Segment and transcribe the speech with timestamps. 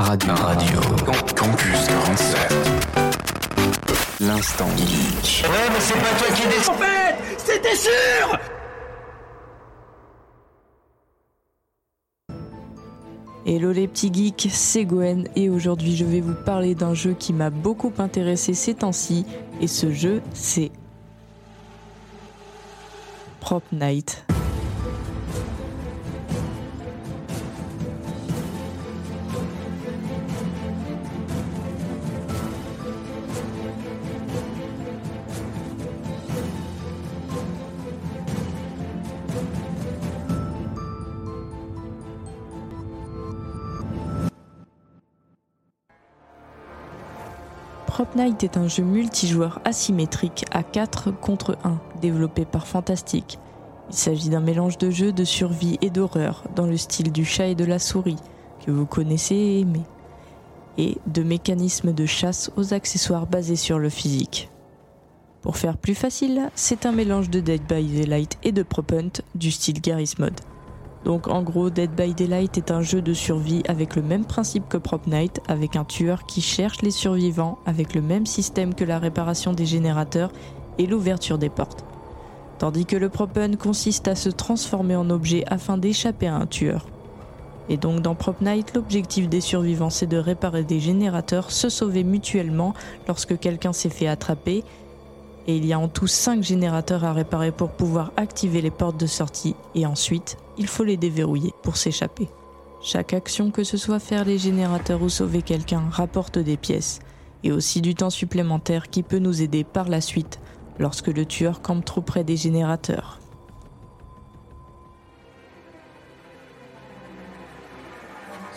[0.00, 0.34] Radio.
[0.34, 0.80] Radio.
[1.36, 2.48] Campus 47.
[4.20, 5.44] L'instant geek.
[5.44, 6.70] Ouais, mais c'est pas toi qui décide.
[6.70, 8.38] En fait, c'était sûr
[13.44, 17.34] Hello les petits geeks, c'est Gwen et aujourd'hui je vais vous parler d'un jeu qui
[17.34, 19.26] m'a beaucoup intéressé ces temps-ci
[19.60, 20.70] et ce jeu c'est
[23.40, 24.24] Prop Night.
[47.90, 53.40] Prop Night est un jeu multijoueur asymétrique à 4 contre 1, développé par Fantastic.
[53.88, 57.48] Il s'agit d'un mélange de jeux de survie et d'horreur, dans le style du chat
[57.48, 58.20] et de la souris,
[58.64, 59.82] que vous connaissez et aimez,
[60.78, 64.50] et de mécanismes de chasse aux accessoires basés sur le physique.
[65.42, 69.20] Pour faire plus facile, c'est un mélange de Dead by Daylight et de Prop Hunt
[69.34, 70.40] du style Garry's Mod.
[71.04, 74.68] Donc en gros, Dead by Daylight est un jeu de survie avec le même principe
[74.68, 78.84] que Prop Night, avec un tueur qui cherche les survivants, avec le même système que
[78.84, 80.30] la réparation des générateurs
[80.78, 81.84] et l'ouverture des portes.
[82.58, 86.46] Tandis que le Prop Hunt consiste à se transformer en objet afin d'échapper à un
[86.46, 86.86] tueur.
[87.70, 92.04] Et donc dans Prop Night, l'objectif des survivants c'est de réparer des générateurs, se sauver
[92.04, 92.74] mutuellement
[93.08, 94.64] lorsque quelqu'un s'est fait attraper
[95.56, 99.06] il y a en tout 5 générateurs à réparer pour pouvoir activer les portes de
[99.06, 102.28] sortie et ensuite il faut les déverrouiller pour s'échapper.
[102.82, 107.00] Chaque action, que ce soit faire les générateurs ou sauver quelqu'un, rapporte des pièces
[107.44, 110.40] et aussi du temps supplémentaire qui peut nous aider par la suite
[110.78, 113.18] lorsque le tueur campe trop près des générateurs.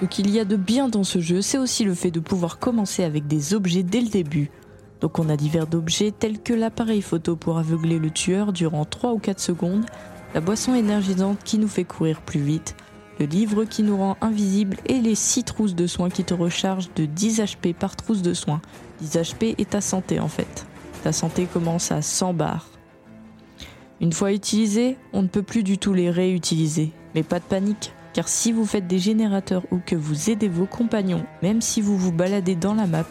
[0.00, 2.60] Ce qu'il y a de bien dans ce jeu, c'est aussi le fait de pouvoir
[2.60, 4.50] commencer avec des objets dès le début.
[5.00, 9.12] Donc on a divers objets tels que l'appareil photo pour aveugler le tueur durant 3
[9.12, 9.84] ou 4 secondes,
[10.34, 12.74] la boisson énergisante qui nous fait courir plus vite,
[13.18, 16.90] le livre qui nous rend invisible et les 6 trousses de soins qui te rechargent
[16.94, 18.60] de 10 HP par trousse de soins.
[19.00, 20.66] 10 HP est ta santé en fait.
[21.02, 22.68] Ta santé commence à 100 barres.
[24.00, 26.92] Une fois utilisés, on ne peut plus du tout les réutiliser.
[27.14, 30.66] Mais pas de panique, car si vous faites des générateurs ou que vous aidez vos
[30.66, 33.04] compagnons, même si vous vous baladez dans la map,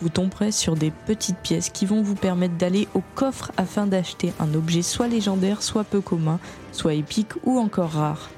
[0.00, 4.32] vous tomberez sur des petites pièces qui vont vous permettre d'aller au coffre afin d'acheter
[4.40, 6.38] un objet soit légendaire, soit peu commun,
[6.72, 8.30] soit épique ou encore rare.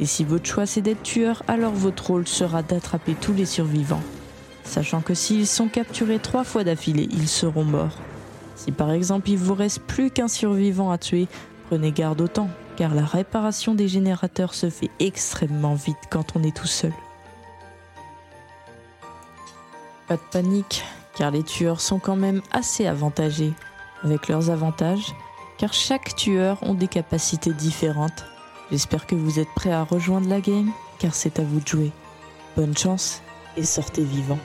[0.00, 4.02] Et si votre choix c'est d'être tueur, alors votre rôle sera d'attraper tous les survivants.
[4.64, 7.98] Sachant que s'ils sont capturés trois fois d'affilée, ils seront morts.
[8.56, 11.28] Si par exemple il vous reste plus qu'un survivant à tuer,
[11.68, 16.42] prenez garde au temps, car la réparation des générateurs se fait extrêmement vite quand on
[16.42, 16.92] est tout seul.
[20.14, 20.84] Pas de panique,
[21.16, 23.52] car les tueurs sont quand même assez avantagés
[24.04, 25.12] avec leurs avantages,
[25.58, 28.24] car chaque tueur ont des capacités différentes.
[28.70, 30.70] J'espère que vous êtes prêts à rejoindre la game,
[31.00, 31.90] car c'est à vous de jouer.
[32.56, 33.22] Bonne chance
[33.56, 34.38] et sortez vivant.